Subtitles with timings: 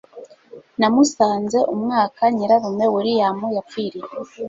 [0.79, 4.09] Namusanze umwaka nyirarume William yapfiriye.